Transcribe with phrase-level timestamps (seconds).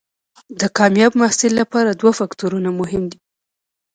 [0.59, 3.19] د کامیاب محصل لپاره دوه فکتورونه مهم دي.